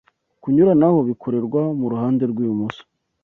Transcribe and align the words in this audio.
Kunyuranaho 0.41 0.99
bikorerwa 1.09 1.61
mu 1.79 1.85
ruhande 1.93 2.23
rw'ibumoso 2.31 2.83